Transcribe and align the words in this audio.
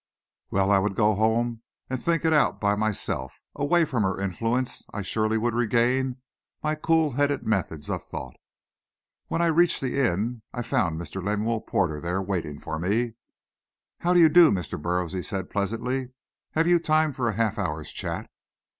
Well, 0.49 0.71
I 0.71 0.79
would 0.79 0.95
go 0.95 1.13
home 1.13 1.61
and 1.87 2.01
think 2.03 2.25
it 2.25 2.33
out 2.33 2.59
by 2.59 2.73
myself. 2.75 3.33
Away 3.53 3.85
from 3.85 4.01
her 4.01 4.19
influence 4.19 4.83
I 4.91 5.03
surely 5.03 5.37
would 5.37 5.53
regain 5.53 6.15
my 6.63 6.73
cool 6.73 7.11
headed 7.11 7.43
methods 7.45 7.87
of 7.87 8.03
thought. 8.03 8.35
When 9.27 9.43
I 9.43 9.45
reached 9.45 9.79
the 9.79 9.99
inn, 10.03 10.41
I 10.53 10.63
found 10.63 10.99
Mr. 10.99 11.23
Lemuel 11.23 11.61
Porter 11.61 12.01
there 12.01 12.19
waiting 12.19 12.57
for 12.59 12.79
me. 12.79 13.13
"How 13.99 14.15
do 14.15 14.19
you 14.19 14.29
do, 14.29 14.49
Mr. 14.49 14.81
Burroughs?" 14.81 15.13
he 15.13 15.21
said 15.21 15.51
pleasantly. 15.51 16.09
"Have 16.53 16.65
you 16.65 16.79
time 16.79 17.13
for 17.13 17.27
a 17.27 17.33
half 17.33 17.59
hour's 17.59 17.91
chat?" 17.91 18.27